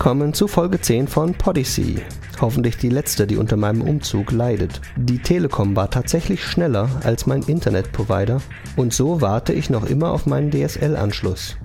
[0.00, 2.00] Willkommen zu Folge 10 von Podyssey.
[2.40, 4.80] Hoffentlich die letzte, die unter meinem Umzug leidet.
[4.96, 8.40] Die Telekom war tatsächlich schneller als mein Internetprovider
[8.76, 11.58] und so warte ich noch immer auf meinen DSL-Anschluss.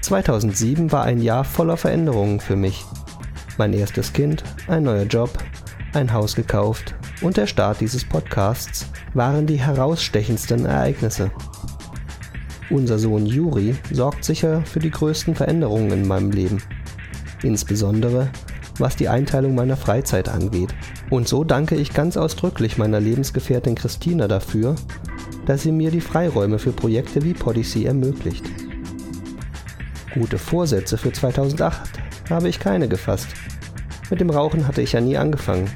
[0.00, 2.84] 2007 war ein Jahr voller Veränderungen für mich.
[3.58, 5.38] Mein erstes Kind, ein neuer Job,
[5.92, 11.30] ein Haus gekauft und der Start dieses Podcasts waren die herausstechendsten Ereignisse.
[12.70, 16.62] Unser Sohn Juri sorgt sicher für die größten Veränderungen in meinem Leben.
[17.42, 18.30] Insbesondere
[18.78, 20.74] was die Einteilung meiner Freizeit angeht.
[21.10, 24.74] Und so danke ich ganz ausdrücklich meiner Lebensgefährtin Christina dafür,
[25.46, 28.44] dass sie mir die Freiräume für Projekte wie Podyssey ermöglicht.
[30.14, 31.90] Gute Vorsätze für 2008
[32.30, 33.28] habe ich keine gefasst.
[34.10, 35.70] Mit dem Rauchen hatte ich ja nie angefangen.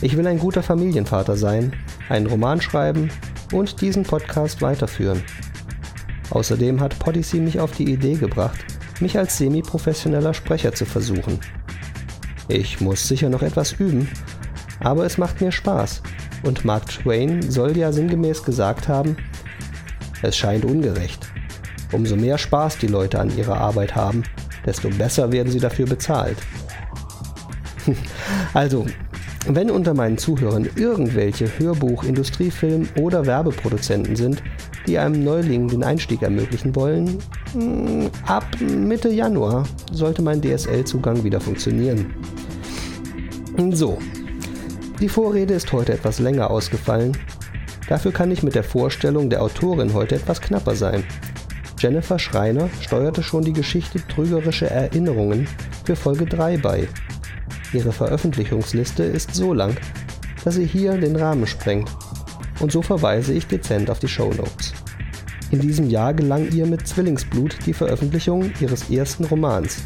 [0.00, 1.72] Ich will ein guter Familienvater sein,
[2.08, 3.10] einen Roman schreiben
[3.52, 5.22] und diesen Podcast weiterführen.
[6.30, 8.58] Außerdem hat Podyssey mich auf die Idee gebracht,
[9.00, 11.38] mich als semi-professioneller Sprecher zu versuchen.
[12.48, 14.08] Ich muss sicher noch etwas üben,
[14.80, 16.02] aber es macht mir Spaß.
[16.44, 19.16] Und Mark Twain soll ja sinngemäß gesagt haben,
[20.22, 21.26] es scheint ungerecht.
[21.92, 24.22] Umso mehr Spaß die Leute an ihrer Arbeit haben,
[24.64, 26.38] desto besser werden sie dafür bezahlt.
[28.54, 28.86] also,
[29.46, 34.42] wenn unter meinen Zuhörern irgendwelche Hörbuch-, Industriefilm- oder Werbeproduzenten sind,
[34.86, 37.18] die einem Neuling den Einstieg ermöglichen wollen,
[37.52, 42.14] hm, ab Mitte Januar sollte mein DSL-Zugang wieder funktionieren.
[43.72, 43.98] So,
[45.00, 47.16] die Vorrede ist heute etwas länger ausgefallen.
[47.88, 51.04] Dafür kann ich mit der Vorstellung der Autorin heute etwas knapper sein.
[51.78, 55.46] Jennifer Schreiner steuerte schon die Geschichte Trügerische Erinnerungen
[55.84, 56.88] für Folge 3 bei.
[57.72, 59.76] Ihre Veröffentlichungsliste ist so lang,
[60.44, 61.90] dass sie hier den Rahmen sprengt.
[62.60, 64.74] Und so verweise ich dezent auf die Show Notes.
[65.50, 69.78] In diesem Jahr gelang ihr mit Zwillingsblut die Veröffentlichung ihres ersten Romans.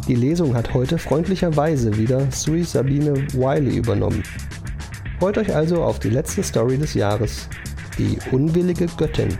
[0.08, 4.22] Die Lesung hat heute freundlicherweise wieder Sui Sabine Wiley übernommen.
[5.20, 7.48] Freut euch also auf die letzte Story des Jahres,
[7.98, 9.38] die unwillige Göttin.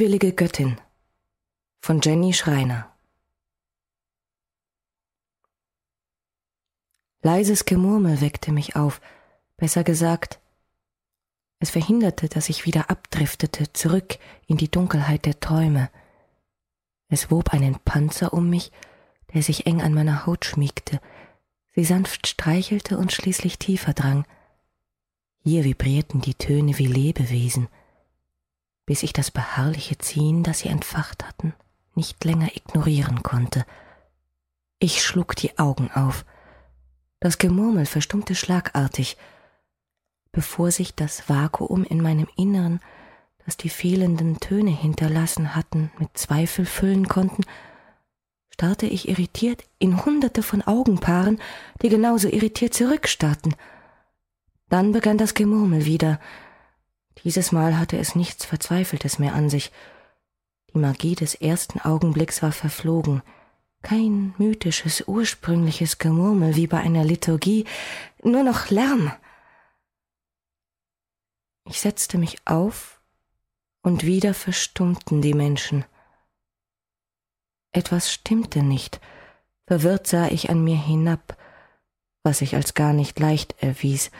[0.00, 0.78] Unwillige Göttin
[1.82, 2.90] von Jenny Schreiner
[7.20, 9.02] Leises Gemurmel weckte mich auf,
[9.58, 10.40] besser gesagt,
[11.58, 14.16] es verhinderte, dass ich wieder abdriftete, zurück
[14.46, 15.90] in die Dunkelheit der Träume.
[17.10, 18.72] Es wob einen Panzer um mich,
[19.34, 20.98] der sich eng an meiner Haut schmiegte,
[21.74, 24.24] sie sanft streichelte und schließlich tiefer drang.
[25.42, 27.68] Hier vibrierten die Töne wie Lebewesen,
[28.90, 31.54] bis ich das beharrliche Ziehen, das sie entfacht hatten,
[31.94, 33.64] nicht länger ignorieren konnte.
[34.80, 36.24] Ich schlug die Augen auf,
[37.20, 39.16] das Gemurmel verstummte schlagartig,
[40.32, 42.80] bevor sich das Vakuum in meinem Innern,
[43.44, 47.44] das die fehlenden Töne hinterlassen hatten, mit Zweifel füllen konnten,
[48.52, 51.40] starrte ich irritiert in hunderte von Augenpaaren,
[51.80, 53.54] die genauso irritiert zurückstarrten.
[54.68, 56.18] Dann begann das Gemurmel wieder.
[57.24, 59.72] Dieses Mal hatte es nichts Verzweifeltes mehr an sich.
[60.72, 63.22] Die Magie des ersten Augenblicks war verflogen—
[63.82, 67.64] kein mythisches, ursprüngliches Gemurmel wie bei einer Liturgie,
[68.22, 69.12] nur noch Lärm.
[71.64, 73.00] Ich setzte mich auf,
[73.82, 75.84] und wieder verstummten die Menschen.
[77.72, 79.00] Etwas stimmte nicht,
[79.66, 81.36] verwirrt sah ich an mir hinab,
[82.22, 84.10] was sich als gar nicht leicht erwies,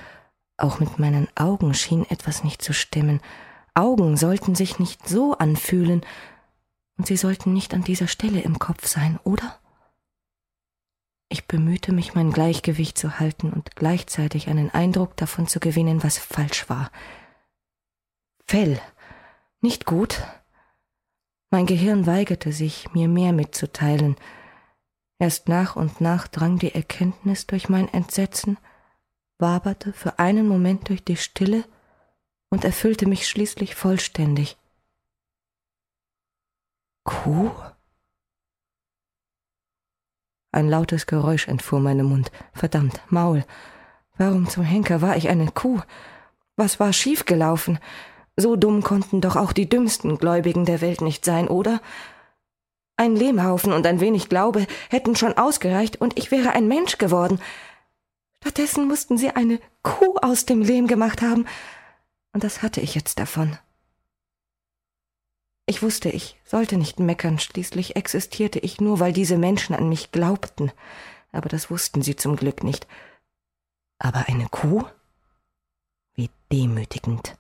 [0.63, 3.21] auch mit meinen Augen schien etwas nicht zu stimmen,
[3.75, 6.05] Augen sollten sich nicht so anfühlen,
[6.99, 9.59] und sie sollten nicht an dieser Stelle im Kopf sein, oder?
[11.31, 16.19] Ich bemühte mich, mein Gleichgewicht zu halten und gleichzeitig einen Eindruck davon zu gewinnen, was
[16.19, 16.91] falsch war.
[18.45, 18.81] Fell.
[19.61, 20.23] Nicht gut.
[21.51, 24.17] Mein Gehirn weigerte sich, mir mehr mitzuteilen.
[25.21, 28.59] Erst nach und nach drang die Erkenntnis durch mein Entsetzen,
[29.41, 31.65] waberte für einen Moment durch die Stille
[32.51, 34.57] und erfüllte mich schließlich vollständig.
[37.05, 37.51] Kuh?
[40.53, 42.33] Ein lautes Geräusch entfuhr meinem Mund.
[42.53, 43.45] Verdammt, Maul.
[44.19, 45.81] Warum zum Henker war ich eine Kuh?
[46.57, 47.79] Was war schiefgelaufen?
[48.37, 51.81] So dumm konnten doch auch die dümmsten Gläubigen der Welt nicht sein, oder?
[52.97, 57.41] Ein Lehmhaufen und ein wenig Glaube hätten schon ausgereicht, und ich wäre ein Mensch geworden.
[58.43, 61.47] Stattdessen mussten sie eine Kuh aus dem Lehm gemacht haben,
[62.33, 63.59] und das hatte ich jetzt davon.
[65.67, 70.11] Ich wusste, ich sollte nicht meckern, schließlich existierte ich nur, weil diese Menschen an mich
[70.11, 70.73] glaubten,
[71.33, 72.87] aber das wussten sie zum Glück nicht.
[73.99, 74.85] Aber eine Kuh?
[76.15, 77.37] Wie demütigend.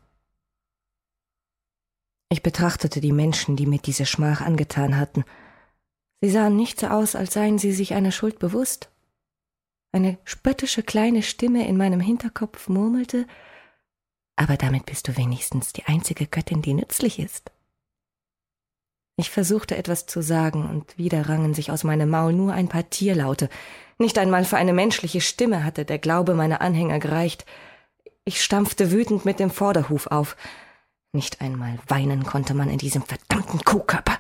[2.29, 5.25] Ich betrachtete die Menschen, die mir diese Schmach angetan hatten.
[6.21, 8.91] Sie sahen nicht so aus, als seien sie sich einer Schuld bewusst.
[9.93, 13.27] Eine spöttische kleine Stimme in meinem Hinterkopf murmelte,
[14.37, 17.51] aber damit bist du wenigstens die einzige Göttin, die nützlich ist.
[19.17, 22.89] Ich versuchte etwas zu sagen, und wieder rangen sich aus meinem Maul nur ein paar
[22.89, 23.51] Tierlaute.
[23.99, 27.45] Nicht einmal für eine menschliche Stimme hatte der Glaube meiner Anhänger gereicht.
[28.25, 30.37] Ich stampfte wütend mit dem Vorderhuf auf.
[31.13, 34.19] Nicht einmal weinen konnte man in diesem verdammten Kuhkörper.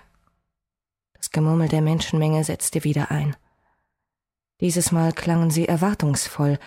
[1.15, 3.37] Das Gemurmel der Menschenmenge setzte wieder ein.
[4.61, 6.59] Dieses Mal klangen sie erwartungsvoll.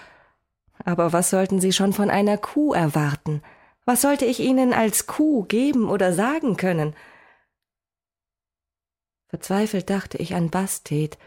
[0.83, 3.41] Aber was sollten sie schon von einer Kuh erwarten?
[3.85, 6.95] Was sollte ich ihnen als Kuh geben oder sagen können?
[9.27, 11.17] Verzweifelt dachte ich an Bastet,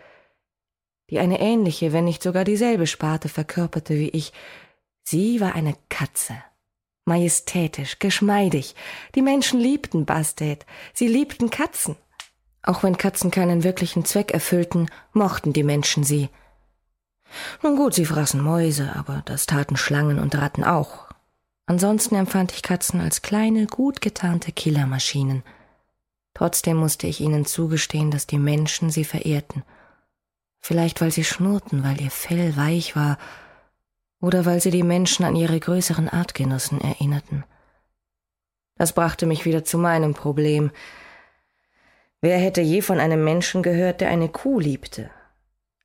[1.11, 4.33] die eine ähnliche, wenn nicht sogar dieselbe Sparte verkörperte wie ich.
[5.03, 6.35] Sie war eine Katze.
[7.05, 8.75] Majestätisch, geschmeidig.
[9.15, 10.67] Die Menschen liebten Bastet.
[10.93, 11.97] Sie liebten Katzen.
[12.63, 16.29] Auch wenn Katzen keinen wirklichen Zweck erfüllten, mochten die Menschen sie.
[17.63, 21.07] Nun gut, sie fraßen Mäuse, aber das taten Schlangen und Ratten auch.
[21.67, 25.43] Ansonsten empfand ich Katzen als kleine, gut getarnte Killermaschinen–
[26.37, 29.65] Trotzdem musste ich ihnen zugestehen, dass die Menschen sie verehrten.
[30.61, 33.17] Vielleicht weil sie schnurrten, weil ihr Fell weich war,
[34.21, 37.45] oder weil sie die Menschen an ihre größeren Artgenossen erinnerten.
[38.75, 40.73] Das brachte mich wieder zu meinem Problem.
[42.21, 45.09] Wer hätte je von einem Menschen gehört, der eine Kuh liebte?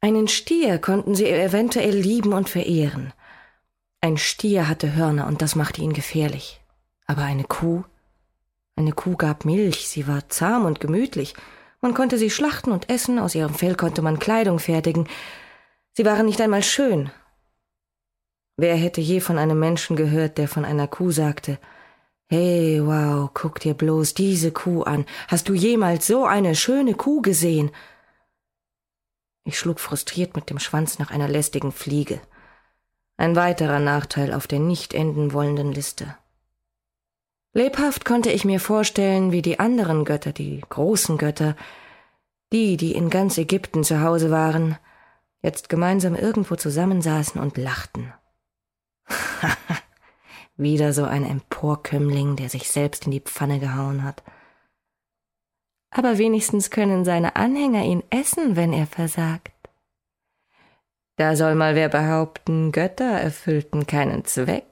[0.03, 3.13] Einen Stier konnten sie eventuell lieben und verehren.
[4.01, 6.59] Ein Stier hatte Hörner und das machte ihn gefährlich.
[7.06, 7.83] Aber eine Kuh?
[8.75, 11.36] Eine Kuh gab Milch, sie war zahm und gemütlich.
[11.81, 15.07] Man konnte sie schlachten und essen, aus ihrem Fell konnte man Kleidung fertigen.
[15.94, 17.12] Sie waren nicht einmal schön.
[18.57, 21.59] Wer hätte je von einem Menschen gehört, der von einer Kuh sagte,
[22.27, 25.06] Hey, wow, guck dir bloß diese Kuh an.
[25.27, 27.69] Hast du jemals so eine schöne Kuh gesehen?
[29.43, 32.21] Ich schlug frustriert mit dem Schwanz nach einer lästigen Fliege.
[33.17, 36.15] Ein weiterer Nachteil auf der nicht enden wollenden Liste.
[37.53, 41.55] Lebhaft konnte ich mir vorstellen, wie die anderen Götter, die großen Götter,
[42.53, 44.77] die, die in ganz Ägypten zu Hause waren,
[45.41, 48.13] jetzt gemeinsam irgendwo zusammensaßen und lachten.
[50.55, 54.23] Wieder so ein Emporkömmling, der sich selbst in die Pfanne gehauen hat.
[55.91, 59.51] Aber wenigstens können seine Anhänger ihn essen, wenn er versagt.
[61.17, 64.65] Da soll mal wer behaupten, Götter erfüllten keinen Zweck.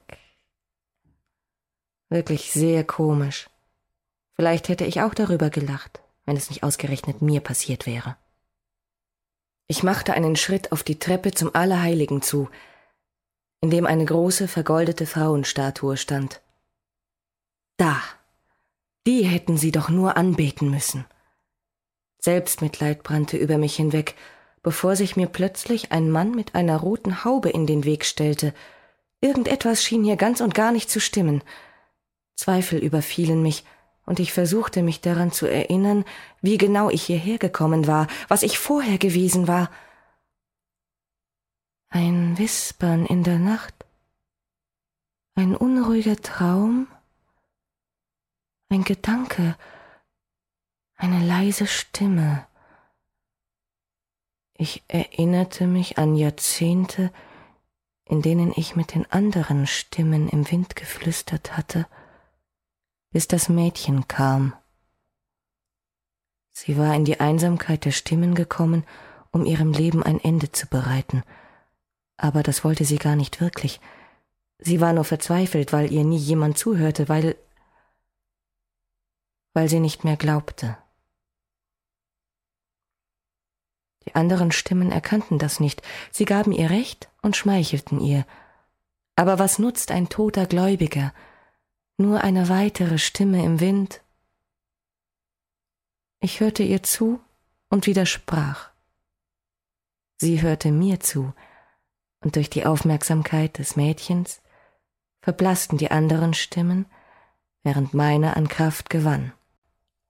[2.10, 3.50] Wirklich sehr komisch.
[4.36, 8.16] Vielleicht hätte ich auch darüber gelacht, wenn es nicht ausgerechnet mir passiert wäre.
[9.68, 12.50] Ich machte einen Schritt auf die Treppe zum Allerheiligen zu,
[13.62, 16.42] in dem eine große vergoldete Frauenstatue stand.
[17.78, 18.02] Da.
[19.10, 21.04] Die hätten sie doch nur anbeten müssen.
[22.20, 24.14] Selbstmitleid brannte über mich hinweg,
[24.62, 28.54] bevor sich mir plötzlich ein Mann mit einer roten Haube in den Weg stellte.
[29.20, 31.42] Irgendetwas schien hier ganz und gar nicht zu stimmen.
[32.36, 33.66] Zweifel überfielen mich,
[34.06, 36.06] und ich versuchte mich daran zu erinnern,
[36.44, 39.72] wie genau ich hierher gekommen war, was ich vorher gewesen war.
[41.90, 43.74] Ein Wispern in der Nacht,
[45.34, 46.88] ein unruhiger Traum,
[48.70, 49.56] ein Gedanke,
[50.96, 52.46] eine leise Stimme.
[54.54, 57.12] Ich erinnerte mich an Jahrzehnte,
[58.06, 61.88] in denen ich mit den anderen Stimmen im Wind geflüstert hatte,
[63.12, 64.54] bis das Mädchen kam.
[66.52, 68.84] Sie war in die Einsamkeit der Stimmen gekommen,
[69.32, 71.24] um ihrem Leben ein Ende zu bereiten.
[72.18, 73.80] Aber das wollte sie gar nicht wirklich.
[74.60, 77.38] Sie war nur verzweifelt, weil ihr nie jemand zuhörte, weil
[79.54, 80.78] weil sie nicht mehr glaubte.
[84.06, 88.26] Die anderen Stimmen erkannten das nicht, sie gaben ihr Recht und schmeichelten ihr.
[89.16, 91.14] Aber was nutzt ein toter Gläubiger,
[91.98, 94.02] nur eine weitere Stimme im Wind.
[96.22, 97.20] Ich hörte ihr zu
[97.70, 98.72] und widersprach.
[100.18, 101.34] Sie hörte mir zu,
[102.22, 104.42] und durch die Aufmerksamkeit des Mädchens
[105.22, 106.86] verblassten die anderen Stimmen,
[107.64, 109.34] während meine an Kraft gewann.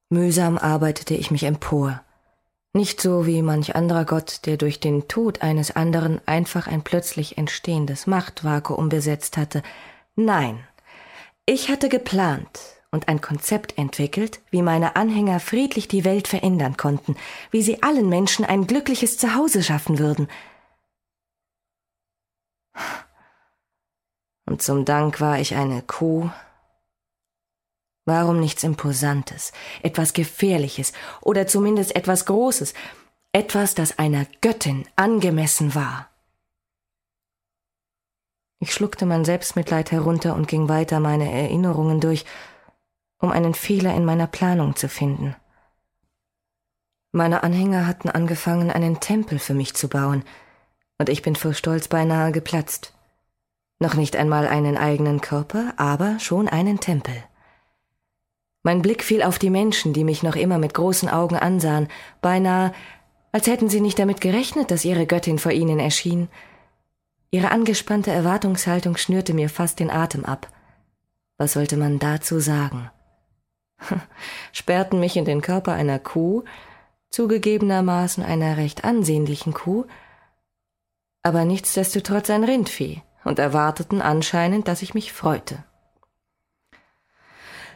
[0.10, 2.02] Mühsam arbeitete ich mich empor.
[2.74, 7.38] Nicht so wie manch anderer Gott, der durch den Tod eines anderen einfach ein plötzlich
[7.38, 9.64] entstehendes Machtvakuum besetzt hatte.
[10.16, 10.64] Nein,
[11.46, 12.60] ich hatte geplant
[12.92, 17.16] und ein Konzept entwickelt, wie meine Anhänger friedlich die Welt verändern konnten,
[17.52, 20.28] wie sie allen Menschen ein glückliches Zuhause schaffen würden.
[24.46, 26.32] Und zum Dank war ich eine Kuh,
[28.10, 29.52] Warum nichts Imposantes,
[29.84, 32.74] etwas Gefährliches oder zumindest etwas Großes,
[33.34, 36.10] etwas, das einer Göttin angemessen war?
[38.60, 42.26] Ich schluckte mein Selbstmitleid herunter und ging weiter meine Erinnerungen durch,
[43.20, 45.36] um einen Fehler in meiner Planung zu finden.
[47.12, 50.24] Meine Anhänger hatten angefangen, einen Tempel für mich zu bauen,
[50.98, 52.92] und ich bin vor Stolz beinahe geplatzt.
[53.78, 57.24] Noch nicht einmal einen eigenen Körper, aber schon einen Tempel.
[58.70, 61.88] Mein Blick fiel auf die Menschen, die mich noch immer mit großen Augen ansahen,
[62.22, 62.72] beinahe,
[63.32, 66.30] als hätten sie nicht damit gerechnet, dass ihre Göttin vor ihnen erschien.
[67.32, 70.52] Ihre angespannte Erwartungshaltung schnürte mir fast den Atem ab.
[71.40, 72.92] Was sollte man dazu sagen?
[74.52, 76.44] Sperrten mich in den Körper einer Kuh,
[77.10, 79.86] zugegebenermaßen einer recht ansehnlichen Kuh,
[81.24, 85.64] aber nichtsdestotrotz ein Rindvieh und erwarteten anscheinend, dass ich mich freute.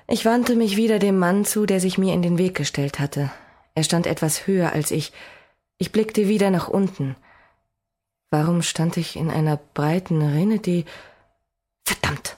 [0.07, 3.31] Ich wandte mich wieder dem Mann zu, der sich mir in den Weg gestellt hatte.
[3.73, 5.13] Er stand etwas höher als ich.
[5.77, 7.15] Ich blickte wieder nach unten.
[8.29, 10.85] Warum stand ich in einer breiten Rinne, die.
[11.85, 12.37] Verdammt!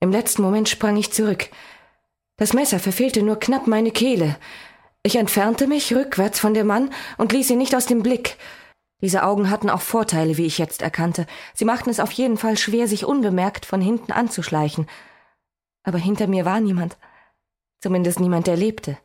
[0.00, 1.48] Im letzten Moment sprang ich zurück.
[2.36, 4.36] Das Messer verfehlte nur knapp meine Kehle.
[5.02, 8.36] Ich entfernte mich rückwärts von dem Mann und ließ ihn nicht aus dem Blick.
[9.00, 11.26] Diese Augen hatten auch Vorteile, wie ich jetzt erkannte.
[11.54, 14.86] Sie machten es auf jeden Fall schwer, sich unbemerkt von hinten anzuschleichen
[15.82, 16.96] aber hinter mir war niemand.
[17.80, 18.98] Zumindest niemand, der lebte.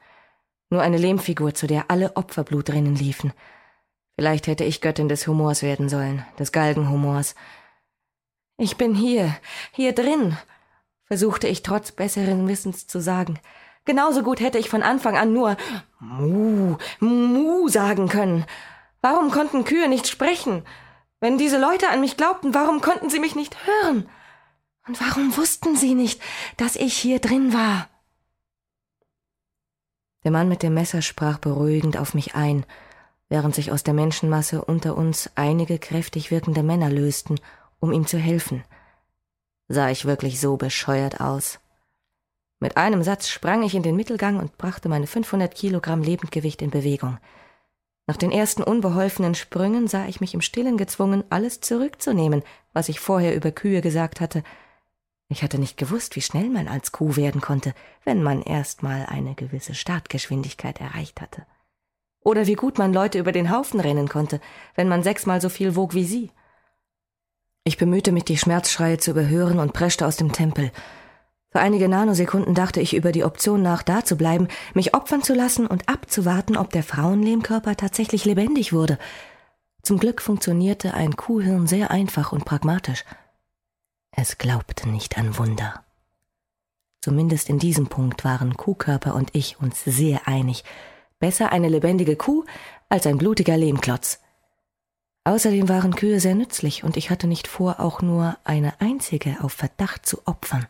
[0.70, 3.34] Nur eine Lehmfigur, zu der alle Opferblutrinnen liefen.
[4.16, 7.36] Vielleicht hätte ich Göttin des Humors werden sollen, des Galgenhumors.
[8.58, 9.36] Ich bin hier,
[9.72, 10.38] hier drin,
[11.06, 13.40] versuchte ich trotz besseren Wissens zu sagen.
[13.86, 15.58] Genauso gut hätte ich von Anfang an nur
[16.00, 18.46] Mu, Mu sagen können.
[19.02, 20.64] Warum konnten Kühe nicht sprechen?
[21.20, 24.10] Wenn diese Leute an mich glaubten, warum konnten sie mich nicht hören?
[24.88, 26.22] Und warum wussten Sie nicht,
[26.58, 27.90] dass ich hier drin war?
[30.24, 32.66] Der Mann mit dem Messer sprach beruhigend auf mich ein,
[33.30, 37.40] während sich aus der Menschenmasse unter uns einige kräftig wirkende Männer lösten,
[37.80, 38.64] um ihm zu helfen.
[39.68, 41.60] Sah ich wirklich so bescheuert aus?
[42.60, 46.70] Mit einem Satz sprang ich in den Mittelgang und brachte meine 500 Kilogramm Lebendgewicht in
[46.70, 47.18] Bewegung.
[48.06, 53.00] Nach den ersten unbeholfenen Sprüngen sah ich mich im Stillen gezwungen, alles zurückzunehmen, was ich
[53.00, 54.44] vorher über Kühe gesagt hatte,
[55.30, 59.06] ich hatte nicht gewusst, wie schnell man als Kuh werden konnte, wenn man erst mal
[59.08, 61.46] eine gewisse Startgeschwindigkeit erreicht hatte.
[62.24, 64.40] Oder wie gut man Leute über den Haufen rennen konnte,
[64.76, 66.32] wenn man sechsmal so viel wog wie sie.
[67.66, 70.72] Ich bemühte mich, die Schmerzschreie zu überhören und preschte aus dem Tempel.
[71.52, 75.34] Für einige Nanosekunden dachte ich über die Option nach, da zu bleiben, mich opfern zu
[75.34, 78.98] lassen und abzuwarten, ob der Frauenlehmkörper tatsächlich lebendig wurde.
[79.82, 83.04] Zum Glück funktionierte ein Kuhhirn sehr einfach und pragmatisch.
[84.16, 85.84] Es glaubte nicht an Wunder.
[87.02, 90.64] Zumindest in diesem Punkt waren Kuhkörper und ich uns sehr einig.
[91.20, 92.46] Besser eine lebendige Kuh
[92.90, 94.20] als ein blutiger Lehmklotz.
[95.26, 99.54] Außerdem waren Kühe sehr nützlich und ich hatte nicht vor, auch nur eine einzige auf
[99.54, 100.68] Verdacht zu opfern.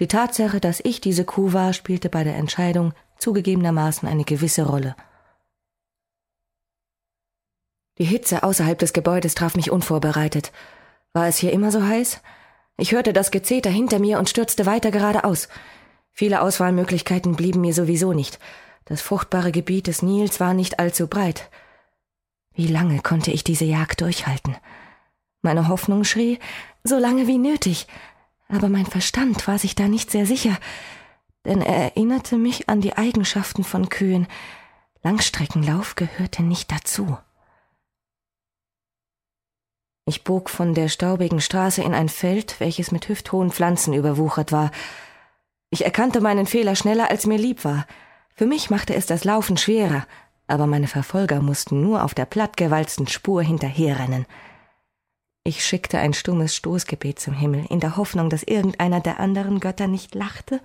[0.00, 4.96] Die Tatsache, dass ich diese Kuh war, spielte bei der Entscheidung zugegebenermaßen eine gewisse Rolle.
[7.98, 10.50] Die Hitze außerhalb des Gebäudes traf mich unvorbereitet.
[11.12, 12.20] War es hier immer so heiß?
[12.78, 15.48] Ich hörte das Gezeter hinter mir und stürzte weiter geradeaus.
[16.10, 18.38] Viele Auswahlmöglichkeiten blieben mir sowieso nicht.
[18.86, 21.50] Das fruchtbare Gebiet des Nils war nicht allzu breit.
[22.54, 24.56] Wie lange konnte ich diese Jagd durchhalten?
[25.42, 26.38] Meine Hoffnung schrie,
[26.84, 27.86] so lange wie nötig,
[28.48, 30.56] aber mein Verstand war sich da nicht sehr sicher,
[31.44, 34.26] denn er erinnerte mich an die Eigenschaften von Kühen.
[35.02, 37.18] Langstreckenlauf gehörte nicht dazu.
[40.04, 44.72] Ich bog von der staubigen Straße in ein Feld, welches mit hüfthohen Pflanzen überwuchert war.
[45.70, 47.86] Ich erkannte meinen Fehler schneller, als mir lieb war.
[48.34, 50.06] Für mich machte es das Laufen schwerer,
[50.48, 54.26] aber meine Verfolger mussten nur auf der plattgewalzten Spur hinterherrennen.
[55.44, 59.86] Ich schickte ein stummes Stoßgebet zum Himmel, in der Hoffnung, dass irgendeiner der anderen Götter
[59.86, 60.60] nicht lachte,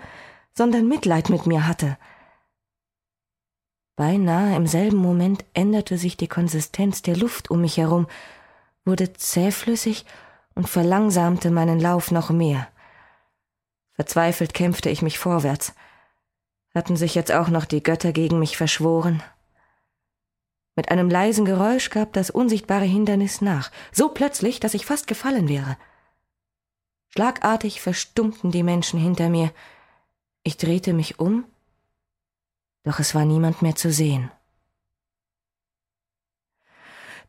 [0.54, 1.98] sondern Mitleid mit mir hatte.
[3.96, 8.08] Beinahe im selben Moment änderte sich die Konsistenz der Luft um mich herum,
[8.88, 10.06] wurde zähflüssig
[10.56, 12.68] und verlangsamte meinen Lauf noch mehr.
[13.94, 15.76] Verzweifelt kämpfte ich mich vorwärts.
[16.74, 19.22] Hatten sich jetzt auch noch die Götter gegen mich verschworen?
[20.76, 25.50] Mit einem leisen Geräusch gab das unsichtbare Hindernis nach, so plötzlich, dass ich fast gefallen
[25.50, 25.78] wäre.
[27.10, 29.52] Schlagartig verstummten die Menschen hinter mir.
[30.44, 31.46] Ich drehte mich um,
[32.84, 34.32] doch es war niemand mehr zu sehen.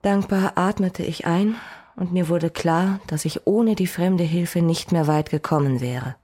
[0.02, 1.56] Dankbar atmete ich ein,
[1.96, 6.14] und mir wurde klar, dass ich ohne die fremde Hilfe nicht mehr weit gekommen wäre.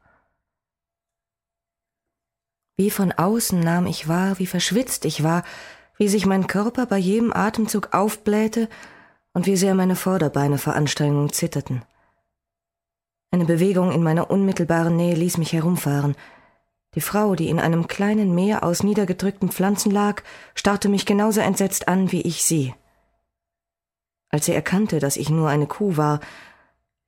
[2.76, 5.42] Wie von außen nahm ich wahr, wie verschwitzt ich war,
[5.96, 8.68] wie sich mein Körper bei jedem Atemzug aufblähte
[9.32, 11.84] und wie sehr meine Vorderbeine vor Anstrengung zitterten.
[13.30, 16.14] Eine Bewegung in meiner unmittelbaren Nähe ließ mich herumfahren.
[16.94, 20.22] Die Frau, die in einem kleinen Meer aus niedergedrückten Pflanzen lag,
[20.54, 22.74] starrte mich genauso entsetzt an wie ich sie.
[24.34, 26.18] Als sie erkannte, dass ich nur eine Kuh war,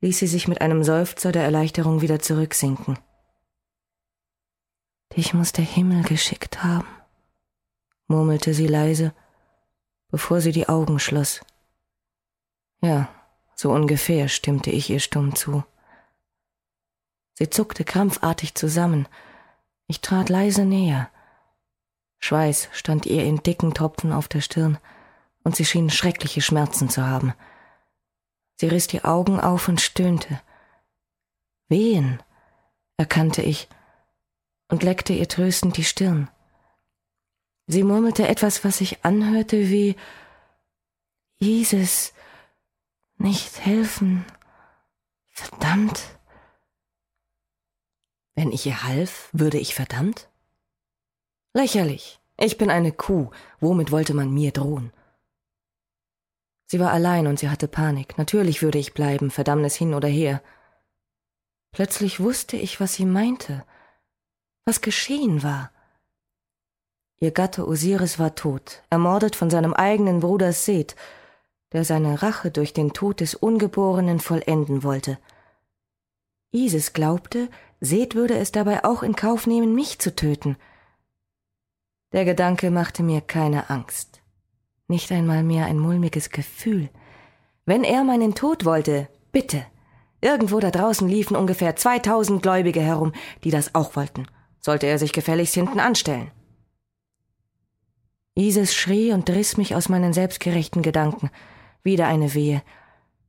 [0.00, 3.00] ließ sie sich mit einem Seufzer der Erleichterung wieder zurücksinken.
[5.16, 6.86] Dich muss der Himmel geschickt haben,
[8.06, 9.12] murmelte sie leise,
[10.08, 11.40] bevor sie die Augen schloss.
[12.80, 13.08] Ja,
[13.56, 15.64] so ungefähr stimmte ich ihr stumm zu.
[17.34, 19.08] Sie zuckte krampfartig zusammen.
[19.88, 21.10] Ich trat leise näher.
[22.20, 24.78] Schweiß stand ihr in dicken Tropfen auf der Stirn
[25.46, 27.32] und sie schien schreckliche Schmerzen zu haben.
[28.56, 30.42] Sie riss die Augen auf und stöhnte.
[31.68, 32.20] Wehen,
[32.96, 33.68] erkannte ich
[34.66, 36.28] und leckte ihr tröstend die Stirn.
[37.68, 39.94] Sie murmelte etwas, was sich anhörte wie
[41.38, 42.12] Isis,
[43.16, 44.24] nicht helfen.
[45.30, 46.02] Verdammt.
[48.34, 50.28] Wenn ich ihr half, würde ich verdammt?
[51.54, 52.18] Lächerlich.
[52.36, 53.30] Ich bin eine Kuh.
[53.60, 54.92] Womit wollte man mir drohen?
[56.66, 58.18] Sie war allein und sie hatte Panik.
[58.18, 60.42] Natürlich würde ich bleiben, Verdammnis hin oder her.
[61.72, 63.64] Plötzlich wusste ich, was sie meinte,
[64.64, 65.70] was geschehen war.
[67.18, 70.96] Ihr Gatte Osiris war tot, ermordet von seinem eigenen Bruder Seth,
[71.72, 75.18] der seine Rache durch den Tod des Ungeborenen vollenden wollte.
[76.50, 77.48] Isis glaubte,
[77.80, 80.56] Seth würde es dabei auch in Kauf nehmen, mich zu töten.
[82.12, 84.20] Der Gedanke machte mir keine Angst
[84.88, 86.88] nicht einmal mehr ein mulmiges Gefühl.
[87.64, 89.66] Wenn er meinen Tod wollte, bitte.
[90.20, 93.12] Irgendwo da draußen liefen ungefähr 2000 Gläubige herum,
[93.44, 94.26] die das auch wollten.
[94.60, 96.30] Sollte er sich gefälligst hinten anstellen.
[98.34, 101.30] Isis schrie und riss mich aus meinen selbstgerechten Gedanken.
[101.82, 102.62] Wieder eine Wehe.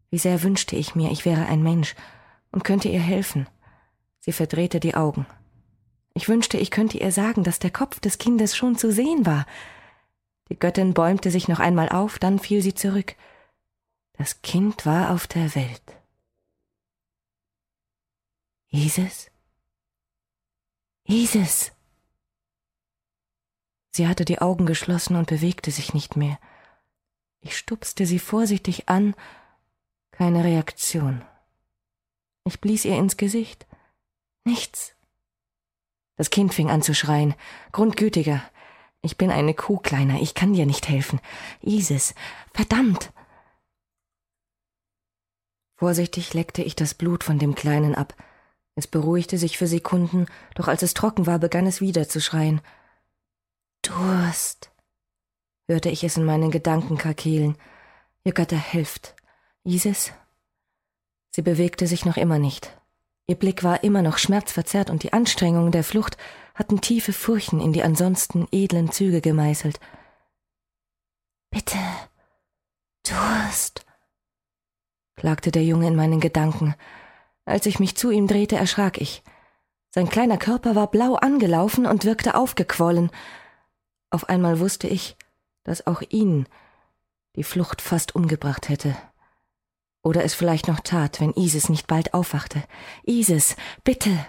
[0.10, 1.96] Wie sehr wünschte ich mir, ich wäre ein Mensch
[2.52, 3.48] und könnte ihr helfen.
[4.20, 5.26] Sie verdrehte die Augen.
[6.14, 9.46] Ich wünschte, ich könnte ihr sagen, dass der Kopf des Kindes schon zu sehen war,
[10.50, 13.16] die Göttin bäumte sich noch einmal auf, dann fiel sie zurück.
[14.14, 15.82] Das Kind war auf der Welt.
[18.70, 19.30] Isis?
[21.06, 21.72] Isis!
[23.92, 26.40] Sie hatte die Augen geschlossen und bewegte sich nicht mehr.
[27.40, 29.16] Ich stupste sie vorsichtig an,
[30.12, 31.24] keine Reaktion.
[32.44, 33.66] Ich blies ihr ins Gesicht.
[34.44, 34.96] Nichts.
[36.16, 37.36] Das Kind fing an zu schreien,
[37.72, 38.42] grundgütiger.
[39.02, 41.20] Ich bin eine Kuh, Kleiner, ich kann dir nicht helfen.
[41.62, 42.14] Isis,
[42.54, 43.12] verdammt!
[45.76, 48.16] Vorsichtig leckte ich das Blut von dem Kleinen ab.
[48.76, 52.62] Es beruhigte sich für Sekunden, doch als es trocken war, begann es wieder zu schreien.
[53.84, 54.72] Durst,
[55.68, 57.58] hörte ich es in meinen Gedanken kakelen.
[58.24, 59.16] Ihr Götter helft.
[59.64, 60.12] Isis?
[61.32, 62.76] Sie bewegte sich noch immer nicht.
[63.28, 66.18] Ihr Blick war immer noch schmerzverzerrt und die Anstrengungen der Flucht
[66.58, 69.80] hatten tiefe Furchen in die ansonsten edlen Züge gemeißelt.
[71.52, 71.78] Bitte,
[73.04, 73.86] Durst,
[75.16, 76.76] klagte der Junge in meinen Gedanken.
[77.46, 79.24] Als ich mich zu ihm drehte, erschrak ich.
[79.92, 83.12] Sein kleiner Körper war blau angelaufen und wirkte aufgequollen.
[84.10, 85.16] Auf einmal wusste ich,
[85.64, 86.48] dass auch ihn
[87.36, 88.98] die Flucht fast umgebracht hätte.
[90.02, 92.64] Oder es vielleicht noch tat, wenn Isis nicht bald aufwachte.
[93.04, 94.26] Isis, bitte!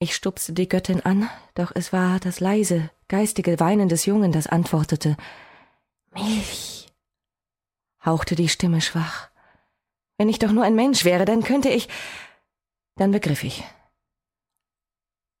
[0.00, 4.46] Ich stupste die Göttin an, doch es war das leise, geistige Weinen des Jungen, das
[4.46, 5.16] antwortete.
[6.14, 6.86] Milch,
[8.04, 9.28] hauchte die Stimme schwach.
[10.16, 11.88] Wenn ich doch nur ein Mensch wäre, dann könnte ich.
[12.94, 13.64] Dann begriff ich.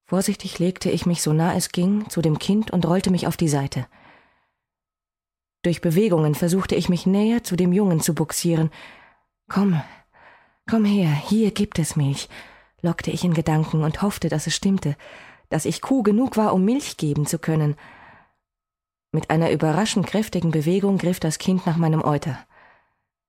[0.06, 3.36] Vorsichtig legte ich mich so nah es ging zu dem Kind und rollte mich auf
[3.36, 3.86] die Seite.
[5.62, 8.70] Durch Bewegungen versuchte ich mich näher zu dem Jungen zu buxieren.
[9.48, 9.80] Komm,
[10.68, 12.28] komm her, hier gibt es Milch
[12.82, 14.96] lockte ich in Gedanken und hoffte, dass es stimmte,
[15.48, 17.76] dass ich Kuh genug war, um Milch geben zu können.
[19.12, 22.38] Mit einer überraschend kräftigen Bewegung griff das Kind nach meinem Euter.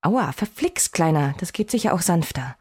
[0.01, 2.55] Aua, verflixt, Kleiner, das geht sicher auch sanfter.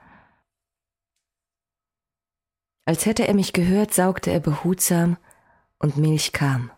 [2.85, 5.19] Als hätte er mich gehört, saugte er behutsam
[5.79, 6.71] und Milch kam.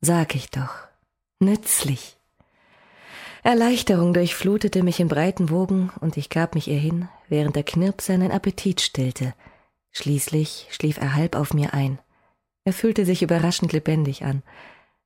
[0.00, 0.74] Sag ich doch,
[1.40, 2.16] nützlich.
[3.42, 8.06] Erleichterung durchflutete mich in breiten Wogen und ich gab mich ihr hin, während der Knirps
[8.06, 9.34] seinen Appetit stillte.
[9.92, 11.98] Schließlich schlief er halb auf mir ein.
[12.64, 14.42] Er fühlte sich überraschend lebendig an.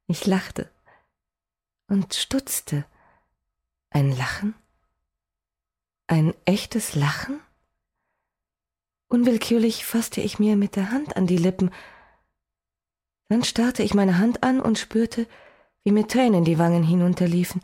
[0.07, 0.71] Ich lachte
[1.89, 2.85] und stutzte.
[3.91, 4.55] Ein Lachen?
[6.07, 7.41] Ein echtes Lachen?
[9.09, 11.71] Unwillkürlich fasste ich mir mit der Hand an die Lippen.
[13.29, 15.27] Dann starrte ich meine Hand an und spürte,
[15.85, 17.63] wie mir Tränen die Wangen hinunterliefen.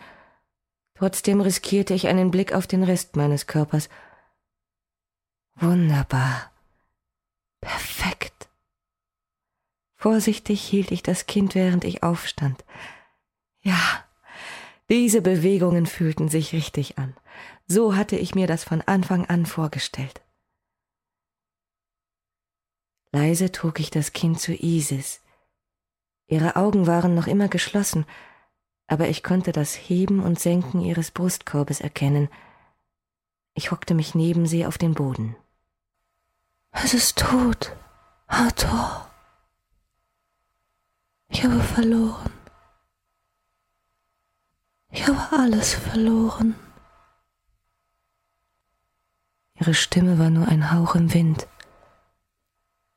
[0.94, 3.88] Trotzdem riskierte ich einen Blick auf den Rest meines Körpers.
[5.60, 6.50] Wunderbar.
[7.60, 8.48] Perfekt.
[9.96, 12.64] Vorsichtig hielt ich das Kind, während ich aufstand.
[13.60, 14.04] Ja,
[14.88, 17.14] diese Bewegungen fühlten sich richtig an.
[17.66, 20.22] So hatte ich mir das von Anfang an vorgestellt.
[23.12, 25.20] Leise trug ich das Kind zu Isis.
[26.26, 28.06] Ihre Augen waren noch immer geschlossen,
[28.86, 32.28] aber ich konnte das Heben und Senken ihres Brustkorbes erkennen.
[33.54, 35.36] Ich hockte mich neben sie auf den Boden.
[36.72, 37.76] Es ist tot,
[38.26, 39.11] Arthur.
[41.28, 42.33] Ich habe verloren.
[44.90, 46.54] Ich habe alles verloren.
[49.54, 51.46] Ihre Stimme war nur ein Hauch im Wind.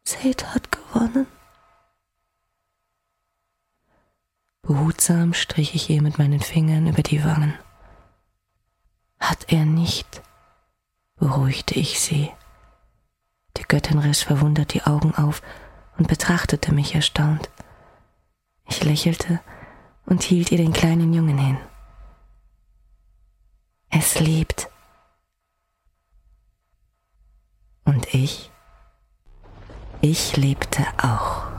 [0.05, 1.27] Seth hat gewonnen.
[4.61, 7.53] Behutsam strich ich ihr mit meinen Fingern über die Wangen.
[9.19, 10.21] Hat er nicht,
[11.17, 12.31] beruhigte ich sie.
[13.73, 15.41] Göttin riss verwundert die Augen auf
[15.97, 17.49] und betrachtete mich erstaunt.
[18.69, 19.39] Ich lächelte
[20.05, 21.57] und hielt ihr den kleinen Jungen hin.
[23.89, 24.69] Es lebt.
[27.83, 28.51] Und ich?
[30.01, 31.52] Ich lebte auch.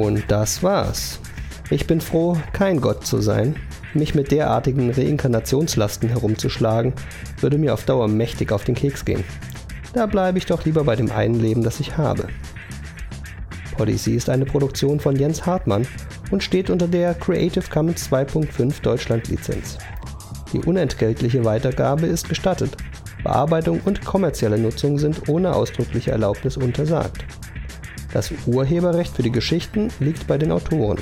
[0.00, 1.20] Und das war's.
[1.68, 3.56] Ich bin froh, kein Gott zu sein.
[3.92, 6.94] Mich mit derartigen Reinkarnationslasten herumzuschlagen,
[7.40, 9.24] würde mir auf Dauer mächtig auf den Keks gehen.
[9.92, 12.28] Da bleibe ich doch lieber bei dem einen Leben, das ich habe.
[13.78, 15.86] Odyssey ist eine Produktion von Jens Hartmann
[16.30, 19.76] und steht unter der Creative Commons 2.5 Deutschland Lizenz.
[20.54, 22.74] Die unentgeltliche Weitergabe ist gestattet.
[23.22, 27.26] Bearbeitung und kommerzielle Nutzung sind ohne ausdrückliche Erlaubnis untersagt.
[28.12, 30.98] Das Urheberrecht für die Geschichten liegt bei den Autoren.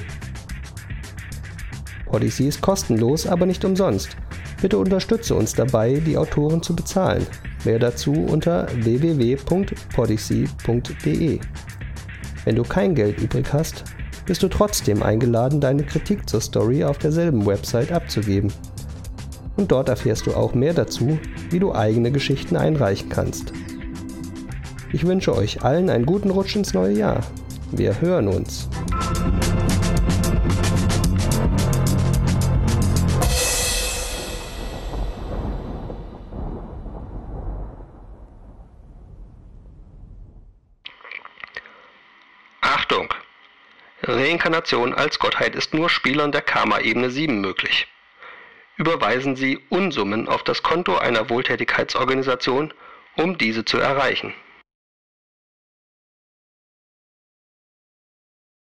[2.07, 4.17] Odyssey ist kostenlos, aber nicht umsonst.
[4.61, 7.27] Bitte unterstütze uns dabei, die Autoren zu bezahlen.
[7.65, 11.39] Mehr dazu unter www.podyssey.de.
[12.45, 13.85] Wenn du kein Geld übrig hast,
[14.27, 18.53] bist du trotzdem eingeladen, deine Kritik zur Story auf derselben Website abzugeben.
[19.57, 21.19] Und dort erfährst du auch mehr dazu,
[21.51, 23.53] wie du eigene Geschichten einreichen kannst.
[24.91, 27.21] Ich wünsche euch allen einen guten Rutsch ins neue Jahr.
[27.73, 28.71] Wir hören uns.
[42.63, 43.13] Achtung!
[44.03, 47.89] Reinkarnation als Gottheit ist nur Spielern der Karma-Ebene 7 möglich.
[48.79, 52.73] Überweisen Sie Unsummen auf das Konto einer Wohltätigkeitsorganisation,
[53.17, 54.33] um diese zu erreichen.